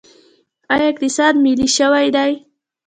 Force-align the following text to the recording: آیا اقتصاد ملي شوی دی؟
آیا 0.73 0.87
اقتصاد 0.91 1.33
ملي 1.45 1.67
شوی 1.77 2.07
دی؟ 2.15 2.31